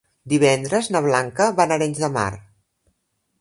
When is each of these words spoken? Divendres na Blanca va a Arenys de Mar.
Divendres 0.31 0.89
na 0.95 1.01
Blanca 1.07 1.47
va 1.61 1.67
a 1.69 1.71
Arenys 1.77 2.03
de 2.05 2.11
Mar. 2.17 2.27